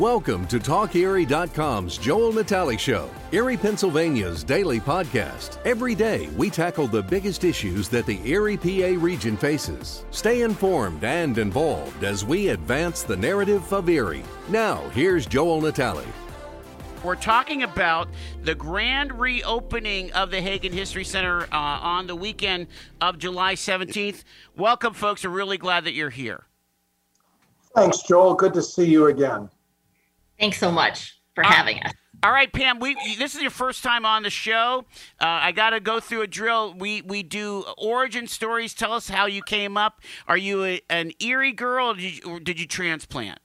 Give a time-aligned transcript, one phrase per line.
[0.00, 5.58] Welcome to TalkErie.com's Joel Natale Show, Erie, Pennsylvania's daily podcast.
[5.66, 10.06] Every day, we tackle the biggest issues that the Erie PA region faces.
[10.10, 14.22] Stay informed and involved as we advance the narrative of Erie.
[14.48, 16.06] Now, here's Joel Natale.
[17.04, 18.08] We're talking about
[18.42, 22.68] the grand reopening of the Hagen History Center uh, on the weekend
[23.02, 24.24] of July 17th.
[24.56, 25.24] Welcome, folks.
[25.24, 26.46] We're really glad that you're here.
[27.76, 28.32] Thanks, Joel.
[28.32, 29.50] Good to see you again.
[30.40, 31.92] Thanks so much for uh, having us.
[32.22, 32.80] All right, Pam.
[32.80, 34.84] We this is your first time on the show.
[35.20, 36.74] Uh, I got to go through a drill.
[36.74, 38.74] We we do origin stories.
[38.74, 40.00] Tell us how you came up.
[40.26, 43.38] Are you a, an Erie girl, or did, you, or did you transplant?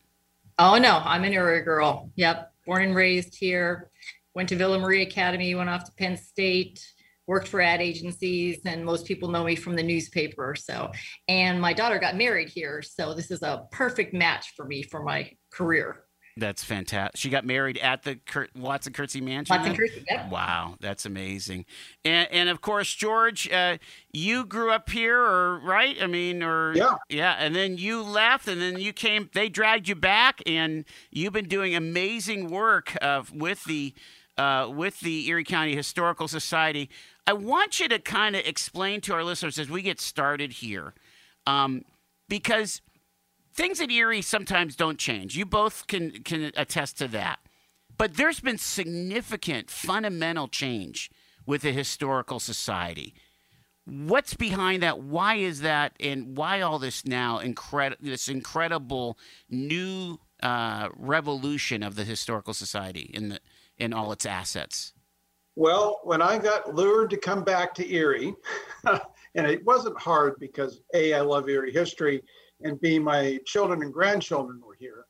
[0.57, 2.11] Oh no, I'm an Erie girl.
[2.15, 3.91] Yep, born and raised here.
[4.33, 5.53] Went to Villa Maria Academy.
[5.55, 6.85] Went off to Penn State.
[7.27, 10.53] Worked for ad agencies, and most people know me from the newspaper.
[10.53, 10.91] So,
[11.27, 15.01] and my daughter got married here, so this is a perfect match for me for
[15.01, 16.04] my career.
[16.37, 17.17] That's fantastic.
[17.17, 19.55] She got married at the Kurt, Watson Curtze Mansion.
[19.55, 20.29] Watson Curtze, yep.
[20.29, 21.63] Wow, that's amazing.
[22.03, 23.77] And, and of course, George, uh,
[24.11, 25.95] you grew up here, or right?
[26.01, 27.37] I mean, or yeah, yeah.
[27.39, 29.29] And then you left, and then you came.
[29.33, 33.93] They dragged you back, and you've been doing amazing work uh, with the
[34.37, 36.89] uh, with the Erie County Historical Society.
[37.25, 40.93] I want you to kind of explain to our listeners as we get started here,
[41.47, 41.85] um,
[42.27, 42.81] because
[43.55, 45.35] things at Erie sometimes don't change.
[45.35, 47.39] You both can can attest to that.
[47.97, 51.09] But there's been significant fundamental change
[51.45, 53.13] with the historical society.
[53.85, 54.99] What's behind that?
[54.99, 55.93] Why is that?
[55.99, 59.17] And why all this now incredible this incredible
[59.49, 63.39] new uh, revolution of the historical society in the
[63.77, 64.93] in all its assets?
[65.57, 68.33] Well, when I got lured to come back to Erie,
[68.83, 72.21] and it wasn't hard because A, I love Erie history,
[72.61, 75.05] and B, my children and grandchildren were here.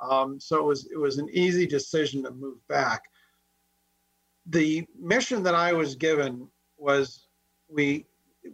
[0.00, 3.02] Um, so it was it was an easy decision to move back.
[4.46, 7.26] The mission that I was given was
[7.68, 8.06] we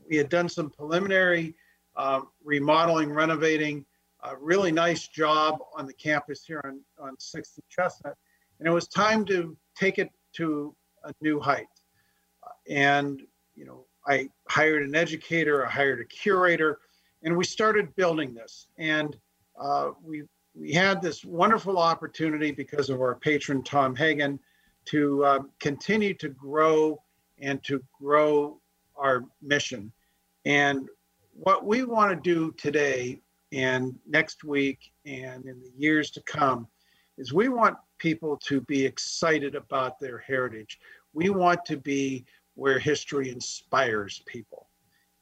[0.08, 1.54] we had done some preliminary
[1.96, 3.84] uh, remodeling, renovating,
[4.24, 8.16] a really nice job on the campus here on on Sixth and Chestnut,
[8.58, 10.74] and it was time to take it to
[11.04, 11.66] a new height.
[12.68, 13.22] and
[13.54, 16.78] you know, I hired an educator, I hired a curator,
[17.22, 18.68] and we started building this.
[18.78, 19.16] And
[19.58, 24.38] uh, we we had this wonderful opportunity because of our patron Tom Hagen
[24.86, 27.02] to uh, continue to grow
[27.38, 28.58] and to grow
[28.96, 29.92] our mission.
[30.46, 30.88] And
[31.34, 33.20] what we want to do today
[33.52, 36.66] and next week and in the years to come
[37.18, 40.78] is we want people to be excited about their heritage.
[41.12, 42.24] We want to be
[42.54, 44.68] where history inspires people.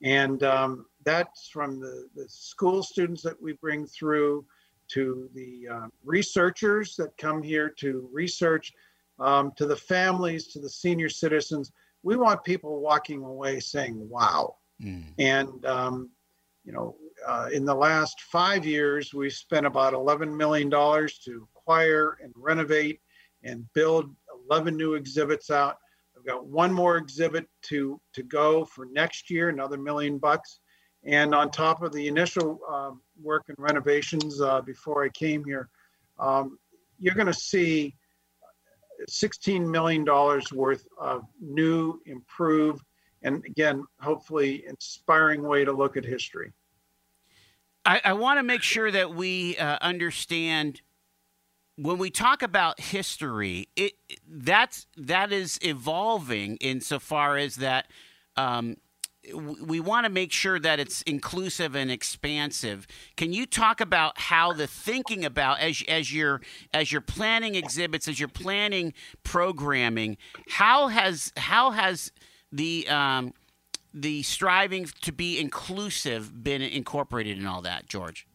[0.02, 4.44] And um, that's from the, the school students that we bring through
[4.88, 8.72] to the uh, researchers that come here to research,
[9.18, 11.72] um, to the families, to the senior citizens.
[12.02, 14.56] We want people walking away saying, wow.
[14.82, 15.04] Mm.
[15.18, 16.10] And, um,
[16.64, 22.18] you know, uh, in the last five years, we've spent about $11 million to acquire
[22.22, 23.00] and renovate
[23.42, 24.14] and build
[24.50, 25.78] 11 new exhibits out.
[26.16, 30.60] I've got one more exhibit to, to go for next year, another million bucks.
[31.04, 35.68] And on top of the initial um, work and renovations uh, before I came here,
[36.18, 36.58] um,
[36.98, 37.94] you're going to see
[39.08, 40.04] $16 million
[40.54, 42.82] worth of new, improved,
[43.22, 46.52] and again, hopefully inspiring way to look at history.
[47.84, 50.80] I, I want to make sure that we uh, understand
[51.76, 53.94] when we talk about history, it
[54.28, 57.88] that's that is evolving insofar as that
[58.36, 58.76] um,
[59.32, 62.86] we want to make sure that it's inclusive and expansive.
[63.16, 66.40] Can you talk about how the thinking about as as you're
[66.72, 68.92] as you're planning exhibits, as you're planning
[69.22, 70.16] programming,
[70.48, 72.12] how has how has
[72.52, 73.32] the um,
[73.92, 78.26] the striving to be inclusive been incorporated in all that, George?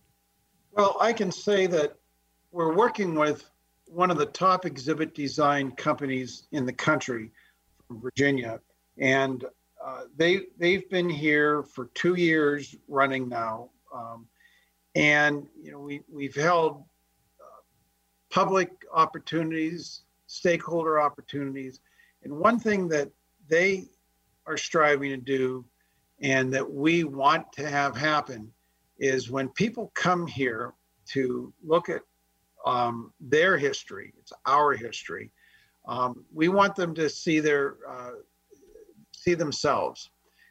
[0.71, 1.95] Well, I can say that
[2.51, 3.49] we're working with
[3.85, 7.31] one of the top exhibit design companies in the country
[7.87, 8.59] from Virginia,
[8.97, 9.45] and
[9.83, 14.27] uh, they they've been here for two years running now, um,
[14.95, 16.83] and you know we we've held
[17.39, 17.61] uh,
[18.29, 21.79] public opportunities, stakeholder opportunities,
[22.23, 23.09] and one thing that
[23.47, 23.85] they
[24.45, 25.65] are striving to do,
[26.21, 28.51] and that we want to have happen,
[28.97, 30.73] is when people come here
[31.07, 32.01] to look at
[32.65, 35.31] um, their history, it's our history.
[35.87, 38.11] Um, we want them to see their uh,
[39.19, 40.09] see themselves,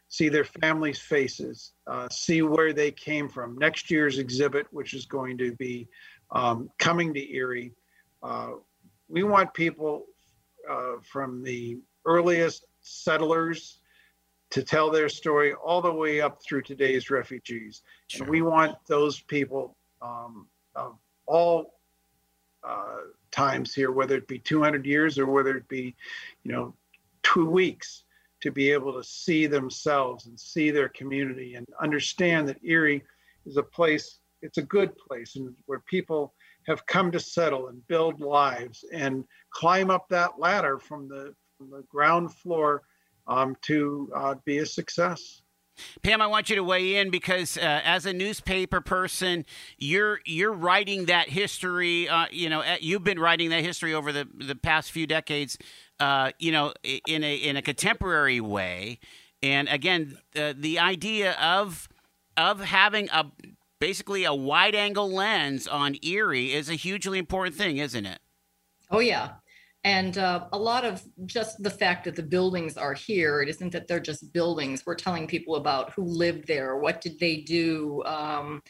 [0.08, 3.56] see their families' faces, uh, see where they came from.
[3.58, 5.88] Next year's exhibit, which is going to be
[6.30, 7.72] um, coming to Erie,
[8.22, 8.54] Uh,
[9.08, 10.04] we want people
[10.68, 13.78] uh, from the earliest settlers
[14.50, 17.82] to tell their story all the way up through today's refugees.
[18.08, 18.24] Sure.
[18.24, 21.78] And we want those people um, of all
[22.64, 25.94] uh, times here, whether it be 200 years or whether it be,
[26.42, 26.74] you know,
[27.22, 28.04] two weeks,
[28.40, 33.02] to be able to see themselves and see their community and understand that Erie
[33.46, 36.34] is a place, it's a good place and where people
[36.66, 41.70] have come to settle and build lives and climb up that ladder from the, from
[41.70, 42.82] the ground floor
[43.26, 45.42] um, to uh, be a success.
[46.02, 49.44] Pam, I want you to weigh in because uh, as a newspaper person,
[49.78, 52.08] you're you're writing that history.
[52.08, 55.58] Uh, you know, you've been writing that history over the the past few decades.
[56.00, 56.72] Uh, you know,
[57.06, 59.00] in a in a contemporary way,
[59.42, 61.88] and again, the idea of
[62.36, 63.26] of having a
[63.80, 68.20] basically a wide angle lens on Erie is a hugely important thing, isn't it?
[68.90, 69.34] Oh yeah,
[69.84, 73.70] and uh, a lot of just the fact that the buildings are here, it isn't
[73.72, 74.82] that they're just buildings.
[74.84, 78.02] We're telling people about who lived there, what did they do.
[78.04, 78.60] Um,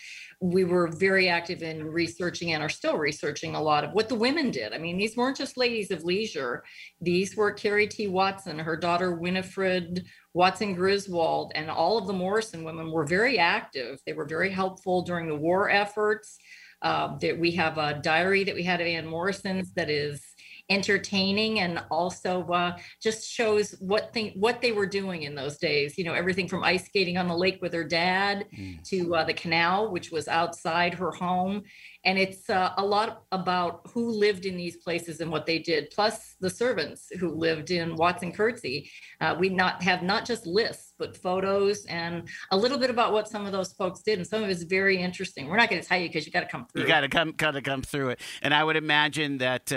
[0.42, 4.14] we were very active in researching and are still researching a lot of what the
[4.14, 4.74] women did.
[4.74, 6.62] I mean, these weren't just ladies of leisure.
[7.00, 8.06] These were Carrie T.
[8.06, 10.04] Watson, her daughter Winifred
[10.34, 13.98] Watson Griswold, and all of the Morrison women were very active.
[14.04, 16.36] They were very helpful during the war efforts.
[16.80, 20.22] Uh, that we have a diary that we had of Ann Morrison's that is
[20.70, 25.96] entertaining and also uh, just shows what thing what they were doing in those days.
[25.96, 28.82] You know, everything from ice skating on the lake with her dad mm.
[28.88, 31.62] to uh, the canal, which was outside her home,
[32.04, 35.90] and it's uh, a lot about who lived in these places and what they did,
[35.90, 38.88] plus the servants who lived in Watson Curtze.
[39.20, 43.28] Uh, we not have not just lists, but photos and a little bit about what
[43.28, 45.48] some of those folks did, and some of it's very interesting.
[45.48, 46.82] We're not going to tell you because you got to come through.
[46.82, 49.72] You got to come, got to come through it, and I would imagine that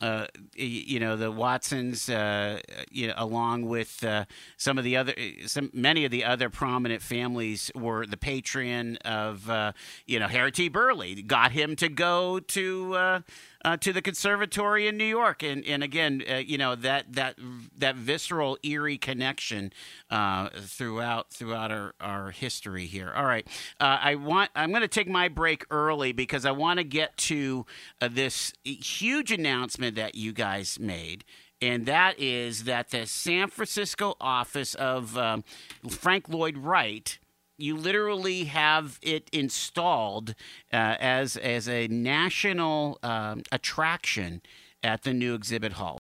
[0.00, 2.60] uh, uh, you know the Watsons, uh,
[2.90, 4.24] you know, along with uh,
[4.56, 5.14] some of the other,
[5.46, 9.72] some many of the other prominent families were the patron of uh,
[10.06, 10.68] you know Harry T.
[10.68, 11.22] Burleigh.
[11.22, 13.22] Got him to go to
[13.64, 17.36] uh, to the conservatory in New York, and and again, uh, you know that that
[17.76, 19.72] that visceral Erie connection
[20.10, 23.12] uh, throughout throughout our, our history here.
[23.14, 23.46] All right,
[23.80, 27.16] uh, I want I'm going to take my break early because I want to get
[27.18, 27.64] to
[28.00, 31.24] uh, this huge announcement that you guys made.
[31.62, 35.44] And that is that the San Francisco office of um,
[35.88, 37.18] Frank Lloyd Wright
[37.56, 40.34] you literally have it installed
[40.72, 44.42] uh, as as a national um, attraction
[44.82, 45.98] at the new exhibit hall.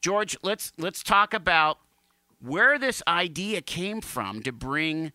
[0.00, 1.78] George, let's let's talk about
[2.40, 5.12] where this idea came from to bring,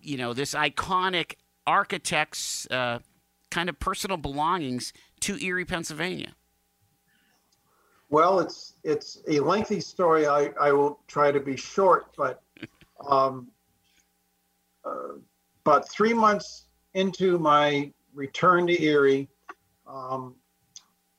[0.00, 1.34] you know, this iconic
[1.66, 2.98] architect's uh,
[3.50, 6.34] kind of personal belongings to Erie, Pennsylvania.
[8.10, 10.26] Well, it's it's a lengthy story.
[10.26, 12.42] I, I will try to be short, but
[13.08, 13.48] um,
[15.64, 19.28] about three months into my return to Erie,
[19.86, 20.34] um,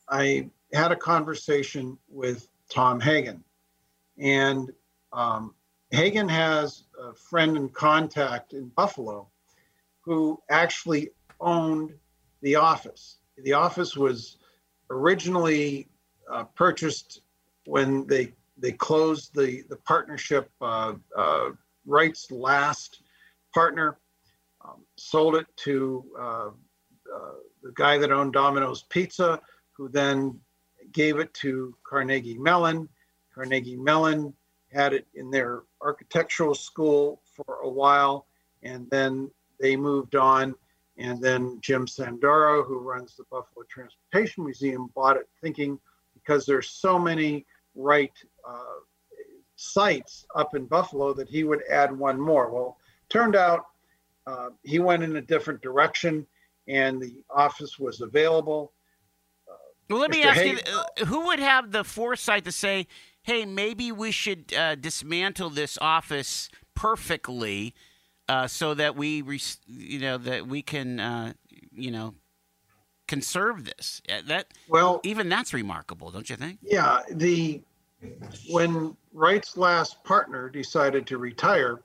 [0.10, 3.44] I had a conversation with Tom Hagen.
[4.18, 4.72] And
[5.14, 5.56] um,
[5.92, 9.28] Hagen has a friend and contact in Buffalo
[10.02, 11.10] who actually
[11.40, 11.94] owned
[12.42, 13.18] the office.
[13.38, 14.38] The office was
[14.90, 15.88] originally
[16.31, 17.22] uh, purchased
[17.66, 21.50] when they they closed the the partnership uh, uh,
[21.86, 23.02] Wright's last
[23.56, 23.97] partner,
[24.64, 26.50] um, sold it to uh,
[27.16, 29.40] uh, the guy that owned Domino's Pizza,
[29.71, 30.38] who then
[30.92, 32.90] gave it to Carnegie Mellon.
[33.33, 34.33] Carnegie Mellon
[34.71, 38.28] had it in their architectural school for a while,
[38.62, 40.54] and then they moved on.
[40.97, 45.80] And then Jim Sandoro, who runs the Buffalo Transportation Museum, bought it, thinking
[46.14, 47.45] because there's so many
[47.76, 48.14] Wright
[48.47, 48.80] uh,
[49.56, 52.50] sites up in Buffalo that he would add one more.
[52.50, 52.78] Well,
[53.16, 53.68] Turned out
[54.28, 56.28] uh, he went in a different direction
[56.68, 58.74] and the office was available.
[59.50, 59.54] Uh,
[59.90, 60.14] well, let Mr.
[60.14, 62.88] me ask Hay- you uh, who would have the foresight to say,
[63.22, 67.74] hey, maybe we should uh, dismantle this office perfectly
[68.28, 69.24] uh, so that we,
[69.66, 71.31] you know, that we can, uh,
[71.72, 72.16] you know,
[73.07, 74.02] conserve this.
[74.26, 76.60] That well, even that's remarkable, don't you think?
[76.62, 77.62] Yeah, the
[78.50, 81.80] when Wright's last partner decided to retire,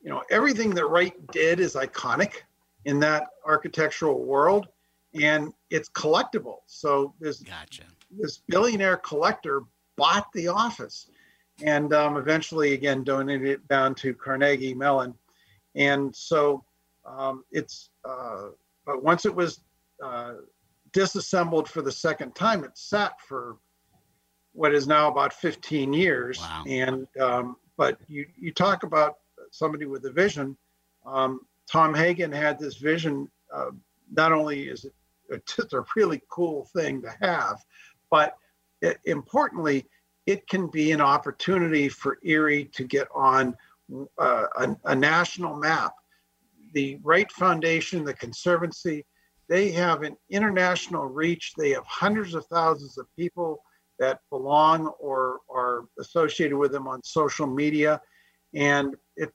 [0.00, 2.42] you know, everything that Wright did is iconic
[2.84, 4.68] in that architectural world
[5.14, 6.58] and it's collectible.
[6.66, 7.82] So this, gotcha.
[8.10, 9.62] this billionaire collector
[9.96, 11.10] bought the office
[11.62, 15.14] and um, eventually again donated it down to Carnegie Mellon.
[15.74, 16.64] And so
[17.04, 18.48] um, it's, uh,
[18.86, 19.60] but once it was
[20.02, 20.34] uh,
[20.92, 22.64] disassembled for the second time.
[22.64, 23.56] It sat for
[24.52, 26.38] what is now about 15 years.
[26.38, 26.64] Wow.
[26.66, 29.18] And um, but you you talk about
[29.50, 30.56] somebody with a vision.
[31.06, 31.40] Um,
[31.70, 33.30] Tom Hagen had this vision.
[33.52, 33.70] Uh,
[34.10, 37.62] not only is it just a really cool thing to have,
[38.10, 38.36] but
[38.80, 39.86] it, importantly,
[40.26, 43.56] it can be an opportunity for Erie to get on
[44.18, 45.94] uh, a, a national map.
[46.74, 49.04] The Wright Foundation, the Conservancy,
[49.48, 51.54] they have an international reach.
[51.56, 53.62] They have hundreds of thousands of people
[53.98, 58.00] that belong or are associated with them on social media.
[58.54, 59.30] And if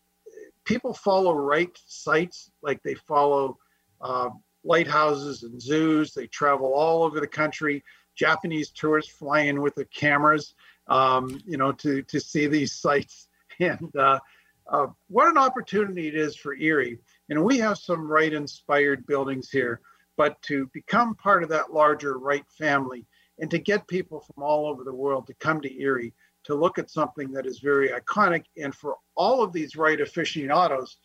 [0.66, 3.58] people follow Wright sites, like they follow
[4.02, 4.30] uh,
[4.64, 7.84] lighthouses and zoos, they travel all over the country.
[8.16, 10.54] Japanese tourists fly in with their cameras,
[10.88, 13.28] um, you know, to, to see these sites.
[13.60, 14.20] And uh,
[14.68, 17.00] uh, what an opportunity it is for Erie.
[17.30, 19.82] And we have some Wright inspired buildings here,
[20.18, 23.06] but to become part of that larger Wright family
[23.40, 26.14] and to get people from all over the world to come to Erie
[26.46, 28.46] to look at something that is very iconic.
[28.58, 30.98] And for all of these Wright aficionados,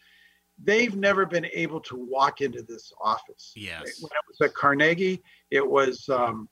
[0.62, 3.52] they've never been able to walk into this office.
[3.54, 4.00] Yes.
[4.00, 6.48] When it was at Carnegie, it was um,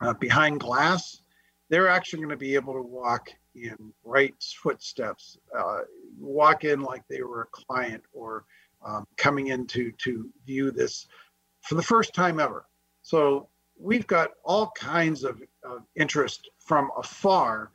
[0.00, 1.22] uh, behind glass.
[1.70, 5.80] They're actually going to be able to walk in Wright's footsteps, uh,
[6.18, 8.44] walk in like they were a client or
[8.84, 11.06] um, coming in to, to view this
[11.62, 12.66] for the first time ever.
[13.02, 17.70] So we've got all kinds of, of interest from afar.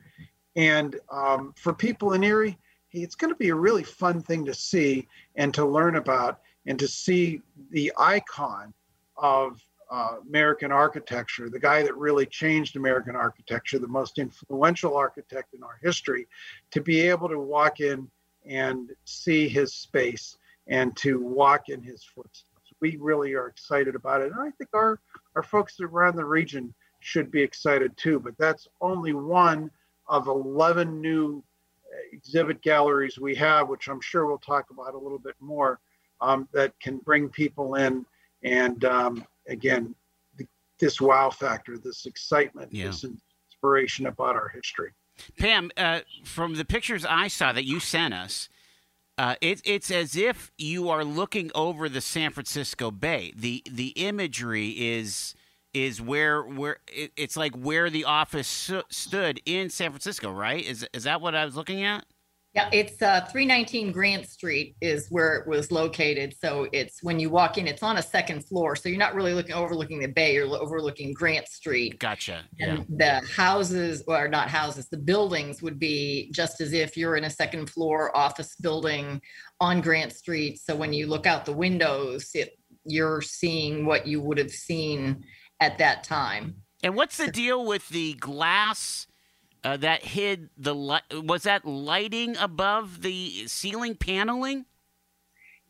[0.58, 2.58] And um, for people in Erie,
[2.90, 6.76] it's going to be a really fun thing to see and to learn about and
[6.80, 8.74] to see the icon
[9.16, 15.54] of uh, American architecture, the guy that really changed American architecture, the most influential architect
[15.54, 16.26] in our history,
[16.72, 18.10] to be able to walk in
[18.44, 22.72] and see his space and to walk in his footsteps.
[22.80, 24.32] We really are excited about it.
[24.32, 24.98] And I think our
[25.36, 28.18] our folks around the region should be excited too.
[28.18, 29.70] But that's only one
[30.08, 31.42] of 11 new
[32.12, 35.80] exhibit galleries we have, which I'm sure we'll talk about a little bit more,
[36.20, 38.04] um, that can bring people in
[38.42, 39.94] and um, again,
[40.36, 40.46] the,
[40.78, 42.86] this wow factor, this excitement, yeah.
[42.86, 44.92] this inspiration about our history.
[45.38, 48.48] Pam, uh, from the pictures I saw that you sent us,
[49.16, 53.32] uh, it, it's as if you are looking over the San Francisco Bay.
[53.36, 55.34] the The imagery is
[55.74, 60.64] is where where it, it's like where the office stood in San Francisco, right?
[60.64, 62.04] Is is that what I was looking at?
[62.54, 66.34] Yeah, it's uh, 319 Grant Street is where it was located.
[66.40, 68.74] So it's when you walk in, it's on a second floor.
[68.74, 72.00] So you're not really looking overlooking the bay, you're overlooking Grant Street.
[72.00, 72.44] Gotcha.
[72.58, 73.20] And yeah.
[73.20, 77.30] the houses, or not houses, the buildings would be just as if you're in a
[77.30, 79.20] second floor office building
[79.60, 80.58] on Grant Street.
[80.58, 85.22] So when you look out the windows, it, you're seeing what you would have seen
[85.60, 86.62] at that time.
[86.82, 89.08] And what's the deal with the glass?
[89.64, 91.02] uh, that hid the light.
[91.12, 94.64] Was that lighting above the ceiling paneling?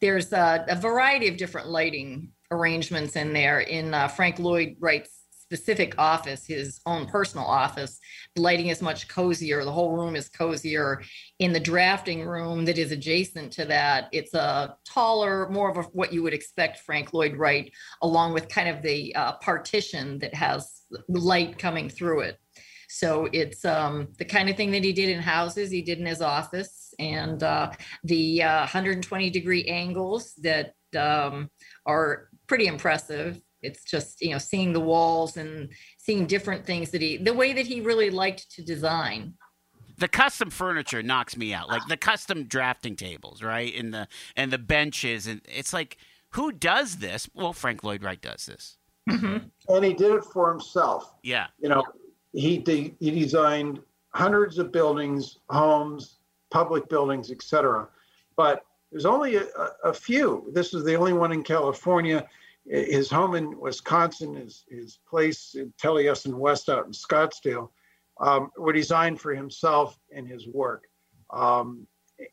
[0.00, 3.60] There's a, a variety of different lighting arrangements in there.
[3.60, 5.17] In uh, Frank Lloyd Wright's
[5.48, 7.98] specific office, his own personal office,
[8.34, 9.64] the lighting is much cozier.
[9.64, 11.02] The whole room is cozier.
[11.38, 15.82] In the drafting room that is adjacent to that, it's a taller, more of a,
[15.94, 20.34] what you would expect Frank Lloyd Wright, along with kind of the uh, partition that
[20.34, 22.38] has light coming through it.
[22.90, 26.04] So it's um, the kind of thing that he did in houses, he did in
[26.04, 27.70] his office, and uh,
[28.04, 31.48] the uh, 120 degree angles that um,
[31.86, 33.40] are pretty impressive.
[33.62, 37.52] It's just you know seeing the walls and seeing different things that he, the way
[37.52, 39.34] that he really liked to design
[39.98, 44.52] the custom furniture knocks me out like the custom drafting tables right and the and
[44.52, 45.96] the benches and it's like
[46.30, 48.76] who does this well frank lloyd wright does this
[49.10, 49.38] mm-hmm.
[49.74, 51.82] and he did it for himself yeah you know
[52.32, 53.80] he, de- he designed
[54.14, 56.18] hundreds of buildings, homes,
[56.50, 57.88] public buildings, etc.
[58.36, 59.46] But there's only a,
[59.84, 60.50] a, few.
[60.52, 62.26] This is the only one in California.
[62.68, 67.70] His home in Wisconsin, his, his place in Taliesin West out in Scottsdale,
[68.20, 70.84] um, were designed for himself and his work.
[71.30, 71.86] Um,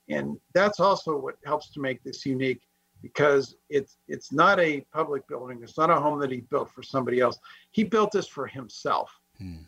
[0.09, 2.61] and that's also what helps to make this unique
[3.01, 5.59] because it's it's not a public building.
[5.61, 7.37] It's not a home that he built for somebody else.
[7.71, 9.11] He built this for himself.
[9.37, 9.65] Hmm.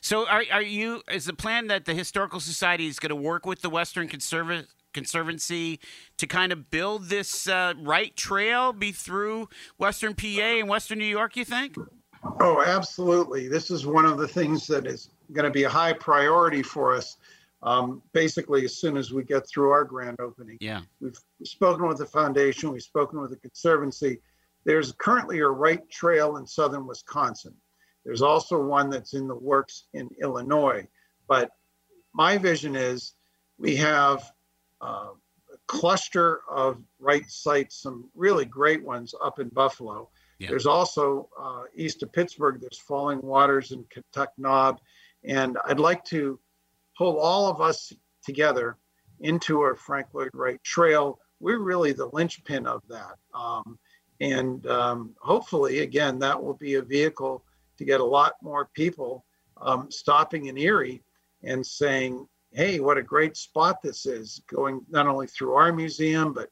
[0.00, 1.02] So, are are you?
[1.10, 4.66] Is the plan that the historical society is going to work with the Western Conserva-
[4.92, 5.80] Conservancy
[6.18, 11.04] to kind of build this uh, Wright trail be through Western PA and Western New
[11.04, 11.36] York?
[11.36, 11.76] You think?
[12.40, 13.48] Oh, absolutely.
[13.48, 16.94] This is one of the things that is going to be a high priority for
[16.94, 17.16] us.
[17.62, 21.98] Um, basically, as soon as we get through our grand opening, yeah, we've spoken with
[21.98, 24.20] the foundation, we've spoken with the conservancy.
[24.64, 27.54] There's currently a Wright Trail in southern Wisconsin.
[28.04, 30.86] There's also one that's in the works in Illinois.
[31.28, 31.50] But
[32.12, 33.14] my vision is
[33.58, 34.28] we have
[34.82, 35.10] uh,
[35.52, 40.08] a cluster of Wright sites, some really great ones up in Buffalo.
[40.38, 40.48] Yeah.
[40.48, 44.80] There's also uh, east of Pittsburgh, there's Falling Waters and Kentuck Knob.
[45.24, 46.40] And I'd like to
[46.98, 47.92] pull all of us
[48.24, 48.76] together
[49.20, 51.18] into a Frank Lloyd Wright trail.
[51.38, 53.14] We're really the linchpin of that.
[53.34, 53.78] Um,
[54.20, 57.44] and um, hopefully, again, that will be a vehicle
[57.78, 59.24] to get a lot more people
[59.60, 61.02] um, stopping in Erie
[61.42, 66.32] and saying, hey, what a great spot this is, going not only through our museum,
[66.32, 66.48] but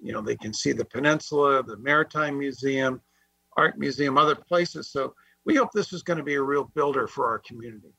[0.00, 3.00] you know, they can see the peninsula, the Maritime Museum,
[3.56, 4.88] Art Museum, other places.
[4.90, 7.92] So we hope this is going to be a real builder for our community.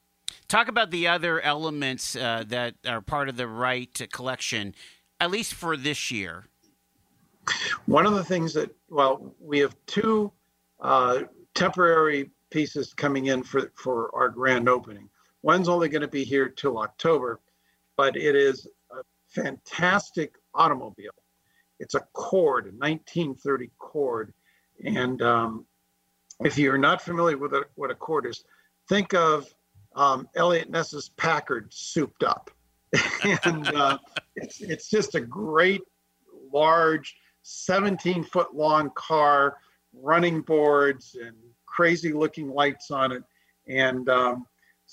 [0.48, 4.76] Talk about the other elements uh, that are part of the Wright collection,
[5.20, 6.46] at least for this year.
[7.86, 10.32] One of the things that, well, we have two
[10.82, 11.22] uh,
[11.56, 15.10] temporary pieces coming in for, for our grand opening.
[15.44, 17.42] One's only going to be here till October,
[17.98, 21.12] but it is a fantastic automobile.
[21.80, 24.34] It's a Cord, a 1930 Cord.
[24.86, 25.66] And um,
[26.40, 28.46] if you're not familiar with a, what a Cord is,
[28.88, 29.54] think of
[29.96, 32.50] um, Eliot Ness's Packard souped up.
[33.44, 33.98] and uh,
[34.38, 35.82] it's, it's just a great,
[36.54, 39.58] large, 17 foot long car,
[39.94, 41.36] running boards and
[41.66, 43.24] crazy looking lights on it.
[43.68, 44.46] And um,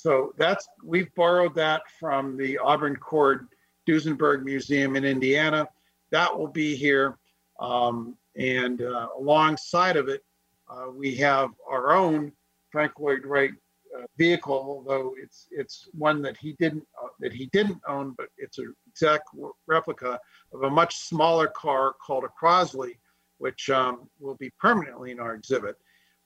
[0.03, 3.49] so that's, we've borrowed that from the Auburn Cord
[3.87, 5.69] Duesenberg Museum in Indiana.
[6.11, 7.19] That will be here.
[7.59, 10.25] Um, and uh, alongside of it,
[10.71, 12.33] uh, we have our own
[12.71, 13.51] Frank Lloyd Wright
[13.95, 18.29] uh, vehicle, although it's it's one that he didn't uh, that he didn't own, but
[18.39, 19.29] it's an exact
[19.67, 20.19] replica
[20.55, 22.97] of a much smaller car called a Crosley,
[23.39, 25.77] which um, will be permanently in our exhibit.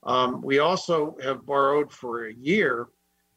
[0.05, 2.89] Um, we also have borrowed for a year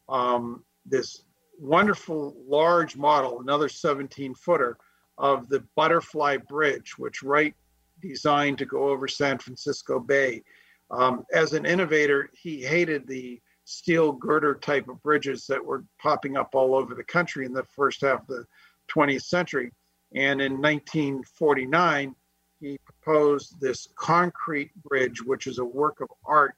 [0.09, 1.23] um, this
[1.59, 4.77] wonderful large model, another 17 footer
[5.17, 7.55] of the Butterfly Bridge, which Wright
[8.01, 10.43] designed to go over San Francisco Bay.
[10.91, 16.37] Um, as an innovator, he hated the steel girder type of bridges that were popping
[16.37, 18.45] up all over the country in the first half of the
[18.89, 19.71] 20th century.
[20.15, 22.15] And in 1949,
[22.61, 26.55] he proposed this concrete bridge, which is a work of art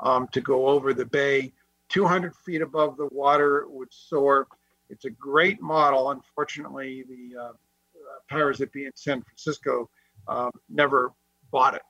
[0.00, 1.52] um, to go over the bay
[1.88, 3.58] 200 feet above the water.
[3.58, 4.48] It would soar.
[4.88, 6.10] It's a great model.
[6.10, 7.52] Unfortunately, the uh,
[8.28, 9.88] powers that be in San Francisco
[10.28, 11.12] um, never
[11.50, 11.82] bought it.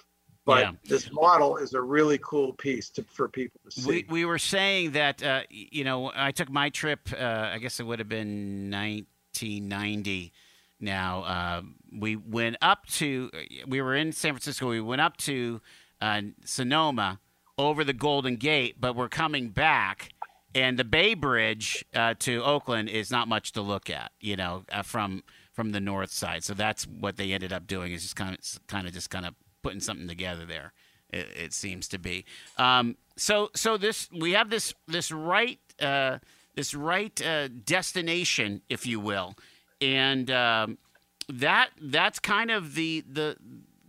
[0.45, 0.73] But yeah.
[0.85, 3.89] this model is a really cool piece to, for people to see.
[3.89, 7.81] We, we were saying that, uh, you know, I took my trip, uh, I guess
[7.81, 10.33] it would have been 1990
[10.79, 11.23] now.
[11.23, 11.63] Uh,
[11.99, 13.29] we went up to,
[13.67, 15.61] we were in San Francisco, we went up to
[16.01, 17.19] uh, Sonoma
[17.59, 20.11] over the Golden Gate, but we're coming back.
[20.55, 24.65] And the Bay Bridge uh, to Oakland is not much to look at, you know,
[24.73, 26.45] uh, from from the north side.
[26.45, 29.27] So that's what they ended up doing is just kind of kind of just kind
[29.27, 30.73] of putting something together there.
[31.11, 32.25] It, it seems to be.
[32.57, 36.19] Um, so so this we have this this Wright uh,
[36.55, 39.35] this Wright uh, destination, if you will,
[39.81, 40.79] and um,
[41.29, 43.37] that that's kind of the the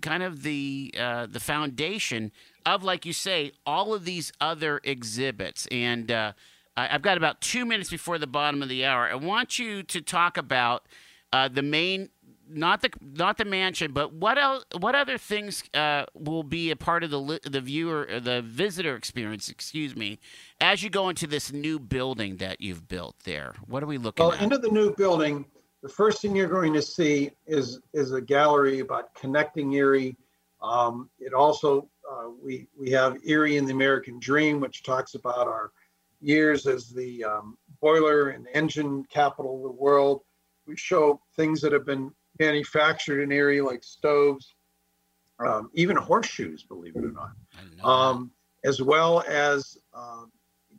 [0.07, 2.31] kind of the uh, the foundation
[2.65, 5.67] of, like you say, all of these other exhibits.
[5.69, 6.31] And uh,
[6.77, 9.09] I've got about two minutes before the bottom of the hour.
[9.09, 10.85] I want you to talk about
[11.33, 12.09] uh, the main,
[12.49, 14.63] not the not the mansion, but what else?
[14.79, 19.49] What other things uh, will be a part of the the viewer, the visitor experience?
[19.49, 20.19] Excuse me,
[20.61, 23.55] as you go into this new building that you've built there.
[23.65, 24.41] What are we looking well, at?
[24.41, 25.45] into the new building,
[25.81, 30.15] the first thing you're going to see is is a gallery about connecting Erie.
[30.61, 35.47] Um, it also uh, we we have Erie and the American Dream, which talks about
[35.47, 35.71] our
[36.21, 40.21] years as the um, boiler and engine capital of the world.
[40.65, 44.55] We show things that have been manufactured in Erie, like stoves,
[45.39, 47.31] um, even horseshoes, believe it or not,
[47.83, 48.31] um,
[48.63, 50.23] as well as uh,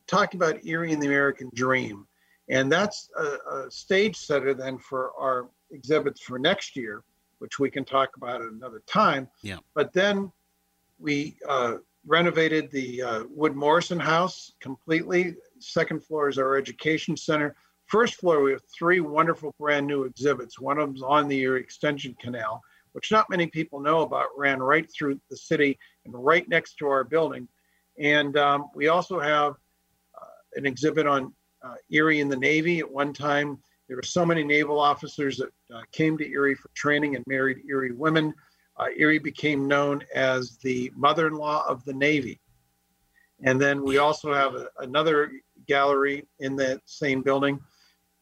[0.08, 2.07] talking about Erie and the American Dream.
[2.50, 7.02] And that's a, a stage setter then for our exhibits for next year,
[7.38, 9.28] which we can talk about at another time.
[9.42, 9.58] Yeah.
[9.74, 10.32] But then
[10.98, 15.36] we uh, renovated the uh, Wood Morrison House completely.
[15.58, 17.54] Second floor is our education center.
[17.86, 20.58] First floor, we have three wonderful brand new exhibits.
[20.58, 22.60] One of them's on the Erie Extension Canal,
[22.92, 26.88] which not many people know about, ran right through the city and right next to
[26.88, 27.48] our building.
[27.98, 29.54] And um, we also have
[30.20, 32.78] uh, an exhibit on uh, Erie in the Navy.
[32.80, 36.68] At one time, there were so many naval officers that uh, came to Erie for
[36.74, 38.34] training and married Erie women.
[38.78, 42.40] uh, Erie became known as the mother-in-law of the Navy.
[43.42, 45.32] And then we also have a, another
[45.66, 47.60] gallery in that same building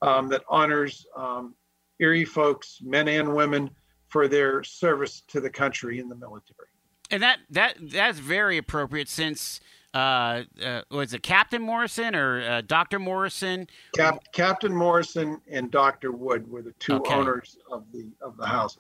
[0.03, 1.55] um, that honors um,
[2.01, 3.71] Erie folks, men and women,
[4.09, 6.69] for their service to the country in the military.
[7.11, 9.61] And that that that's very appropriate since
[9.97, 12.99] uh, uh, was it Captain Morrison or uh, Dr.
[12.99, 13.67] Morrison?
[13.95, 16.13] Cap- Captain Morrison and Dr.
[16.13, 17.15] Wood were the two okay.
[17.15, 18.77] owners of the of the house.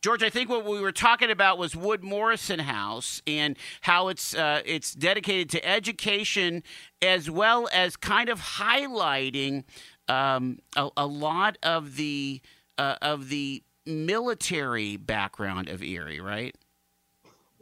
[0.00, 4.34] George, I think what we were talking about was Wood Morrison House and how it's
[4.34, 6.62] uh, it's dedicated to education
[7.02, 9.64] as well as kind of highlighting
[10.08, 12.40] um, a, a, lot of the
[12.78, 16.56] uh, of the military background of Erie, right?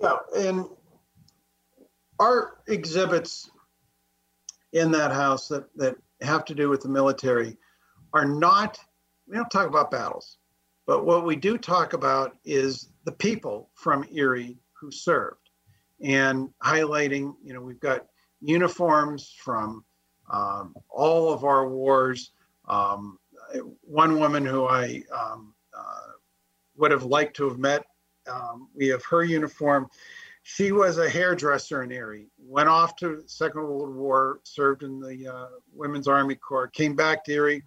[0.00, 0.66] Yeah, and
[2.22, 3.50] our exhibits
[4.72, 7.56] in that house that, that have to do with the military
[8.12, 8.78] are not,
[9.26, 10.38] we don't talk about battles,
[10.86, 15.50] but what we do talk about is the people from Erie who served
[16.00, 18.06] and highlighting, you know, we've got
[18.40, 19.84] uniforms from
[20.32, 22.30] um, all of our wars.
[22.68, 23.18] Um,
[23.82, 26.12] one woman who I um, uh,
[26.76, 27.84] would have liked to have met
[28.30, 29.88] um, we have her uniform.
[30.44, 35.28] She was a hairdresser in Erie, went off to Second World War, served in the
[35.28, 37.62] uh, Women's Army Corps, came back to Erie,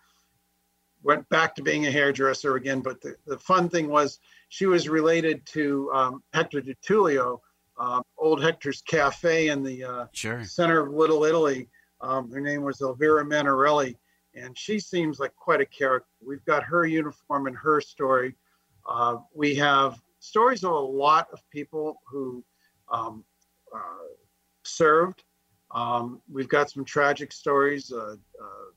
[1.01, 2.81] went back to being a hairdresser again.
[2.81, 7.39] But the, the fun thing was she was related to um, Hector DiTullio,
[7.77, 10.43] um, old Hector's Cafe in the uh, sure.
[10.43, 11.69] center of Little Italy.
[12.01, 13.95] Um, her name was Elvira Manarelli,
[14.33, 16.09] and she seems like quite a character.
[16.25, 18.35] We've got her uniform and her story.
[18.87, 22.43] Uh, we have stories of a lot of people who
[22.91, 23.23] um,
[23.73, 24.13] uh,
[24.63, 25.23] served.
[25.71, 27.91] Um, we've got some tragic stories.
[27.91, 28.71] Uh, uh,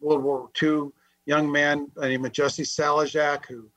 [0.00, 0.90] World War II
[1.26, 3.68] young man by the name of Jesse Salajak, who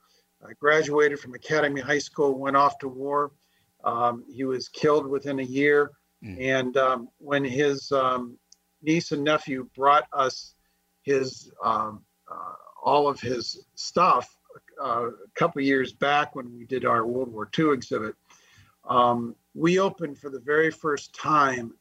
[0.42, 3.32] uh, graduated from Academy High School, went off to war.
[3.84, 5.92] Um, he was killed within a year.
[6.24, 6.40] Mm.
[6.40, 8.38] And um, when his um,
[8.82, 10.54] niece and nephew brought us
[11.02, 14.36] his um, uh, all of his stuff,
[14.82, 18.14] uh, a couple years back when we did our World War II exhibit,
[18.88, 21.72] um, we opened for the very first time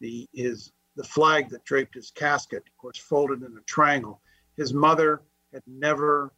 [0.00, 4.20] the his the flag that draped his casket, of course, folded in a triangle.
[4.56, 6.32] His mother had never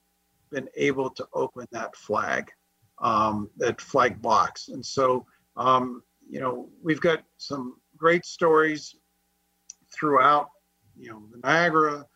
[0.51, 2.51] been able to open that flag,
[2.99, 5.27] um, that flag box, and so
[5.57, 8.97] um, you know we've got some great stories
[9.93, 10.49] throughout,
[10.97, 12.07] you know, the Niagara,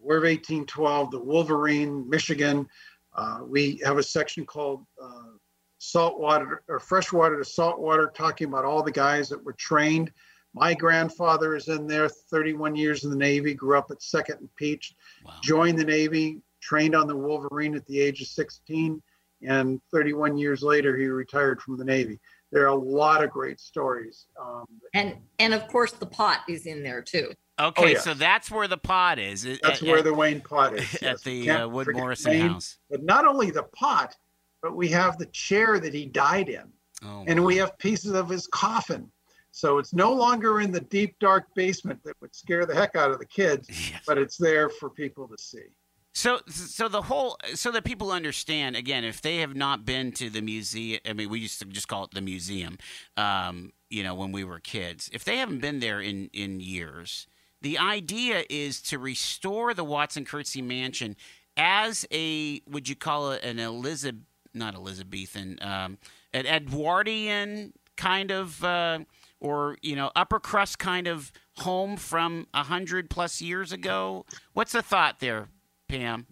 [0.00, 2.66] War of 1812, the Wolverine, Michigan,
[3.14, 5.32] uh, we have a section called uh,
[5.80, 10.12] saltwater or freshwater to saltwater, talking about all the guys that were trained.
[10.54, 14.54] My grandfather is in there, 31 years in the Navy, grew up at Second and
[14.56, 15.32] Peach, wow.
[15.42, 19.00] joined the Navy, trained on the Wolverine at the age of 16,
[19.42, 22.20] and 31 years later, he retired from the Navy.
[22.52, 24.26] There are a lot of great stories.
[24.38, 27.32] Um, and and of course, the pot is in there too.
[27.58, 28.00] Okay, oh, yeah.
[28.00, 29.44] so that's where the pot is.
[29.44, 30.92] That's at, where the Wayne pot is.
[31.00, 31.14] Yes.
[31.14, 32.78] At the uh, Wood Morrison Wayne, house.
[32.90, 34.16] But not only the pot,
[34.62, 36.64] but we have the chair that he died in.
[37.02, 39.10] Oh, and we have pieces of his coffin.
[39.52, 43.10] So it's no longer in the deep, dark basement that would scare the heck out
[43.10, 44.02] of the kids, yes.
[44.06, 45.64] but it's there for people to see.
[46.12, 50.28] So, so the whole, so that people understand again, if they have not been to
[50.28, 52.78] the museum, I mean, we used to just call it the museum,
[53.16, 55.08] um, you know, when we were kids.
[55.12, 57.28] If they haven't been there in in years,
[57.62, 61.16] the idea is to restore the Watson Curtze Mansion
[61.56, 65.98] as a, would you call it an Elizabeth, not Elizabethan, um,
[66.32, 69.00] an Edwardian kind of, uh,
[69.40, 74.24] or, you know, upper crust kind of home from a hundred plus years ago?
[74.52, 75.48] What's the thought there,
[75.88, 76.26] Pam?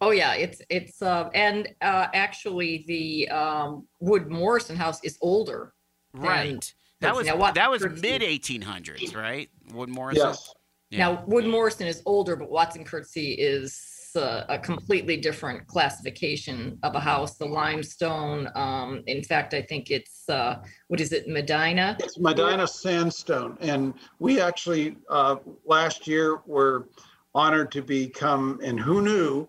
[0.00, 5.72] Oh yeah, it's it's uh, and uh, actually the um, Wood Morrison house is older.
[6.12, 6.74] Right.
[7.00, 9.48] That was now, that was mid 1800s, right?
[9.72, 10.28] Wood Morrison.
[10.28, 10.54] Yes.
[10.90, 10.98] Yeah.
[10.98, 16.94] Now Wood Morrison is older, but Watson Curtze is uh, a completely different classification of
[16.94, 17.36] a house.
[17.36, 18.48] The limestone.
[18.54, 21.96] Um, in fact, I think it's uh, what is it, Medina?
[22.00, 26.88] It's Medina sandstone, and we actually uh, last year were
[27.34, 29.46] honored to become, and who knew,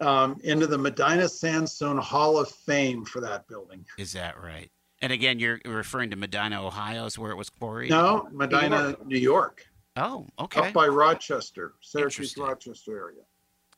[0.00, 3.84] um, into the Medina Sandstone Hall of Fame for that building.
[3.98, 4.70] Is that right?
[5.02, 7.90] And again, you're referring to Medina, Ohio, is where it was quarried.
[7.90, 9.66] No, Medina, New York.
[9.96, 10.68] Oh, okay.
[10.68, 13.22] Up by Rochester, Syracuse, Rochester area.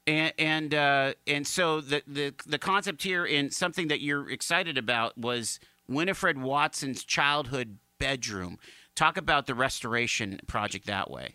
[0.07, 4.79] And and uh, and so the, the the concept here and something that you're excited
[4.79, 8.59] about was Winifred Watson's childhood bedroom.
[8.95, 11.35] Talk about the restoration project that way.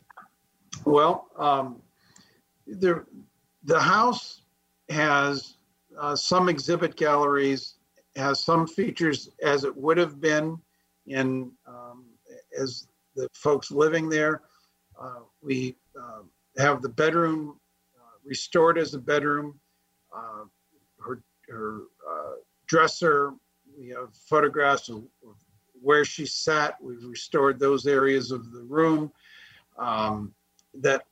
[0.86, 1.82] Well, um,
[2.66, 3.06] the
[3.64, 4.42] the house
[4.90, 5.58] has
[6.00, 7.76] uh, some exhibit galleries
[8.16, 10.60] has some features as it would have been
[11.08, 12.06] in um,
[12.60, 14.42] as the folks living there.
[15.00, 16.22] Uh, we uh,
[16.58, 17.60] have the bedroom
[18.26, 19.60] restored as a bedroom.
[20.16, 20.46] Uh,
[21.00, 22.34] her her uh,
[22.68, 23.34] dresser.
[23.78, 25.36] We have photographs of, of,
[25.82, 26.76] where she sat.
[26.82, 29.12] We've restored those areas of the room
[29.78, 30.34] um,
[30.76, 31.06] that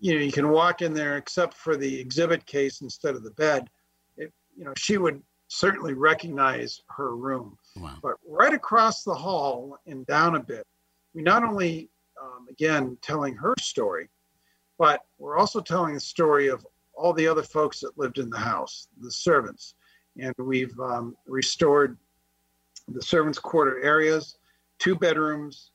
[0.00, 3.32] you know you can walk in there except for the exhibit case instead of the
[3.32, 3.68] bed.
[4.16, 7.56] It, you know she would certainly recognize her room.
[7.76, 7.96] Wow.
[8.02, 10.66] But right across the hall and down a bit,
[11.14, 11.90] we not only
[12.22, 14.08] um, again telling her story,
[14.78, 18.38] but we're also telling the story of all the other folks that lived in the
[18.38, 19.74] house, the servants.
[20.20, 21.98] And we've um, restored
[22.88, 24.36] the servants' quarter areas,
[24.78, 25.72] two bedrooms,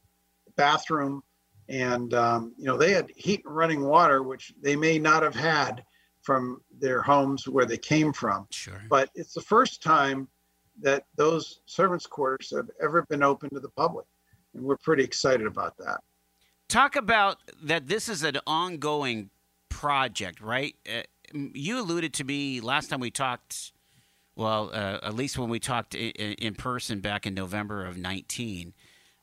[0.56, 1.24] bathroom,
[1.68, 5.36] and um, you know they had heat and running water, which they may not have
[5.36, 5.84] had
[6.22, 8.48] from their homes where they came from.
[8.52, 8.82] Sure.
[8.90, 10.28] But it's the first time
[10.82, 14.06] that those servants' quarters have ever been open to the public,
[14.54, 16.02] and we're pretty excited about that.
[16.70, 17.88] Talk about that.
[17.88, 19.32] This is an ongoing
[19.70, 20.76] project, right?
[20.88, 21.02] Uh,
[21.34, 23.72] you alluded to me last time we talked.
[24.36, 28.74] Well, uh, at least when we talked in, in person back in November of 19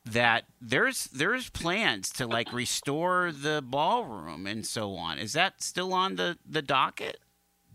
[0.04, 5.18] that there's there's plans to like restore the ballroom and so on.
[5.18, 7.18] Is that still on the the docket?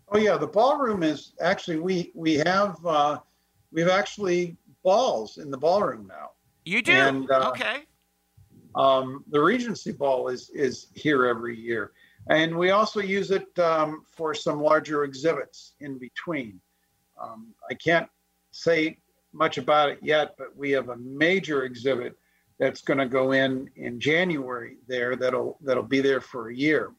[0.10, 3.20] Oh yeah, the ballroom is actually we we have uh,
[3.72, 6.32] we've actually balls in the ballroom now.
[6.66, 7.86] You do and, uh, okay.
[8.76, 11.92] Um, the Regency Ball is is here every year,
[12.30, 16.60] and we also use it um, for some larger exhibits in between.
[17.22, 18.10] Um, I can't
[18.52, 18.98] say
[19.34, 22.18] much about it yet, but we have a major exhibit
[22.60, 26.92] that's going to go in in January there that'll that'll be there for a year,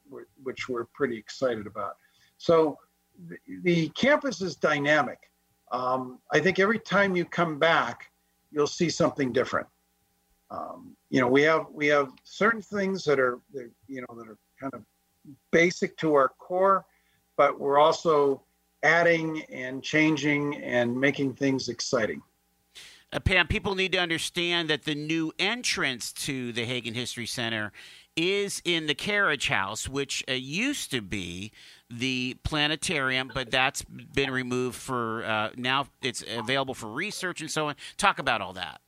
[0.43, 1.97] which we're pretty excited about.
[2.39, 2.79] So
[3.29, 5.19] the, the campus is dynamic.
[5.71, 8.11] Um, I think every time you come back,
[8.51, 9.67] you'll see something different.
[10.53, 13.39] Um, you know, we have we have certain things that are
[13.89, 14.83] you know that are kind of
[15.51, 16.85] basic to our core,
[17.37, 18.43] but we're also
[18.83, 22.21] adding and changing and making things exciting.
[23.13, 27.73] Uh, Pam, people need to understand that the new entrance to the Hagen History Center
[28.15, 31.53] is in the carriage house, which uh, used to be
[31.89, 35.87] the planetarium, but that's been removed for uh, now.
[36.03, 37.77] It's available for research and so on.
[37.97, 38.82] Talk about all that.